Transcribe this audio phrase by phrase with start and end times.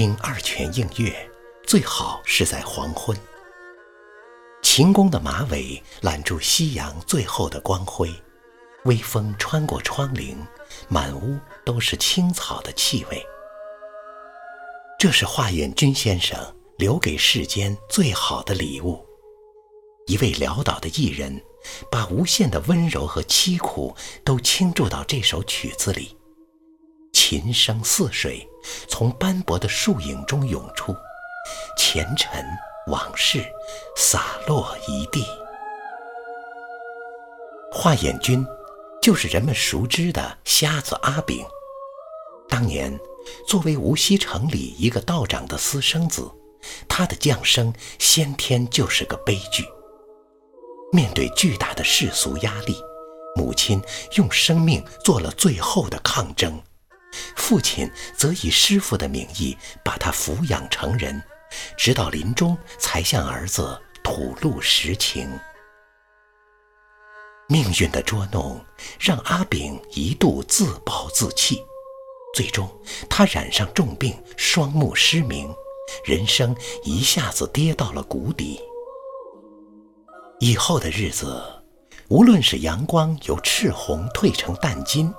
[0.00, 1.30] 听二泉映月，
[1.66, 3.14] 最好是在黄昏。
[4.62, 8.10] 秦宫的马尾揽住夕阳最后的光辉，
[8.86, 10.34] 微风穿过窗棂，
[10.88, 13.22] 满屋都是青草的气味。
[14.98, 19.04] 这是华彦钧先生留给世间最好的礼物。
[20.06, 21.44] 一位潦倒的艺人，
[21.90, 23.94] 把无限的温柔和凄苦
[24.24, 26.16] 都倾注到这首曲子里。
[27.12, 28.48] 琴声似水，
[28.88, 30.94] 从斑驳的树影中涌出，
[31.76, 32.44] 前尘
[32.86, 33.44] 往事
[33.96, 35.24] 洒落一地。
[37.72, 38.44] 华眼君
[39.00, 41.44] 就是人们熟知的瞎子阿炳。
[42.48, 42.98] 当年，
[43.46, 46.28] 作为无锡城里一个道长的私生子，
[46.88, 49.64] 他的降生先天就是个悲剧。
[50.92, 52.76] 面对巨大的世俗压力，
[53.36, 53.80] 母亲
[54.16, 56.60] 用生命做了最后的抗争。
[57.50, 61.20] 父亲则以师傅的名义把他抚养成人，
[61.76, 65.28] 直到临终才向儿子吐露实情。
[67.48, 68.64] 命运的捉弄
[69.00, 71.60] 让阿炳一度自暴自弃，
[72.36, 72.70] 最终
[73.08, 75.52] 他染上重病，双目失明，
[76.04, 78.60] 人生一下子跌到了谷底。
[80.38, 81.42] 以后的日子，
[82.06, 85.12] 无论是阳光由赤红褪成淡金。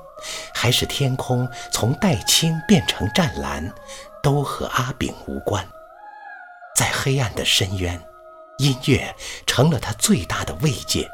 [0.54, 3.72] 还是天空从黛青变成湛蓝，
[4.22, 5.66] 都和阿炳无关。
[6.76, 8.02] 在黑暗的深渊，
[8.58, 11.10] 音乐成了他最大的慰藉，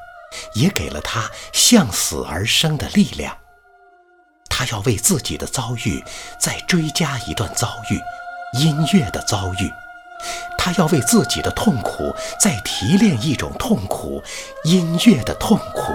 [0.54, 3.38] 也给了他向死而生的力量。
[4.50, 6.04] 他要为自己的遭遇
[6.40, 8.00] 再追加一段遭遇，
[8.60, 9.70] 音乐的遭遇；
[10.58, 14.22] 他要为自己的痛苦再提炼一种痛苦，
[14.64, 15.94] 音乐的痛苦。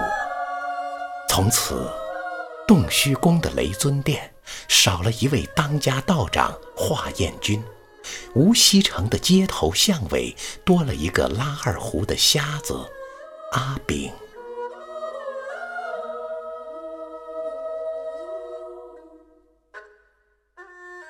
[1.27, 2.02] 从此。
[2.65, 4.33] 洞虚宫的雷尊殿
[4.69, 7.61] 少了一位当家道长华彦钧，
[8.33, 12.89] 无锡城的街头巷尾多了一个拉二胡的瞎子
[13.51, 14.11] 阿炳。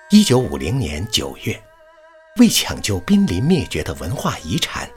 [0.10, 1.64] 一九五零年九月，
[2.40, 4.90] 为抢救濒临灭绝的文化遗产，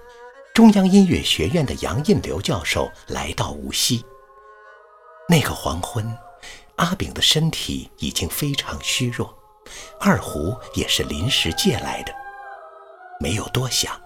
[0.54, 4.04] 中央音乐学院的杨印流教授来到无锡。
[5.28, 6.16] 那个黄昏。
[6.76, 9.36] 阿炳的身体已经非常虚弱，
[9.98, 12.12] 二胡也是临时借来的。
[13.18, 13.98] 没有多想，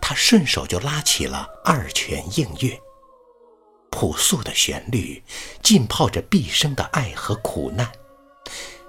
[0.00, 2.70] 他顺手就拉起了《二泉映月》。
[3.90, 5.22] 朴素的旋律，
[5.62, 7.92] 浸泡着毕生的爱和苦难，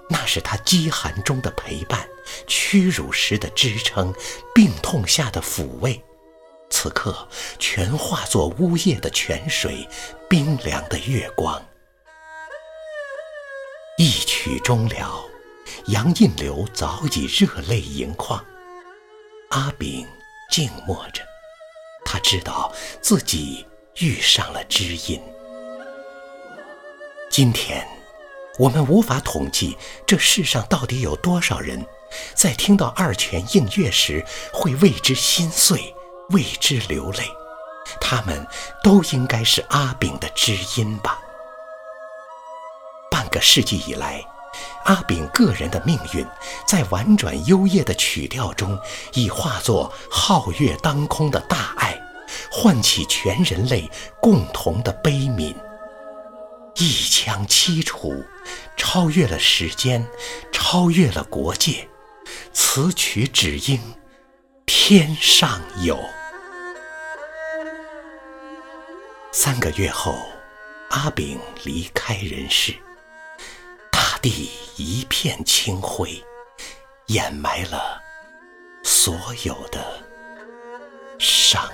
[0.08, 2.08] 那是他饥寒中的陪伴，
[2.46, 4.12] 屈辱时的支撑，
[4.54, 6.02] 病痛下的抚慰。
[6.70, 7.28] 此刻，
[7.60, 9.88] 全化作呜咽的泉水，
[10.28, 11.62] 冰凉的月光。
[13.98, 15.24] 一曲终了，
[15.86, 18.44] 杨印流早已热泪盈眶。
[19.48, 20.06] 阿炳
[20.50, 21.22] 静默着，
[22.04, 22.70] 他知道
[23.00, 23.66] 自己
[24.00, 25.18] 遇上了知音。
[27.30, 27.88] 今天，
[28.58, 31.82] 我们无法统计这世上到底有多少人，
[32.34, 35.94] 在听到二泉映月时会为之心碎，
[36.32, 37.24] 为之流泪。
[37.98, 38.46] 他们
[38.82, 41.18] 都应该是阿炳的知音吧。
[43.26, 44.24] 半个世纪以来，
[44.84, 46.24] 阿炳个人的命运，
[46.64, 48.78] 在婉转幽咽的曲调中，
[49.14, 52.00] 已化作皓月当空的大爱，
[52.52, 53.90] 唤起全人类
[54.22, 55.52] 共同的悲悯。
[56.76, 58.24] 一腔凄楚，
[58.76, 60.06] 超越了时间，
[60.52, 61.88] 超越了国界。
[62.52, 63.80] 此曲只应
[64.66, 65.98] 天上有。
[69.32, 70.16] 三个月后，
[70.90, 72.72] 阿炳离开人世。
[74.28, 76.20] 地一片清灰，
[77.06, 78.02] 掩埋了
[78.82, 79.14] 所
[79.44, 80.02] 有的
[81.16, 81.70] 伤。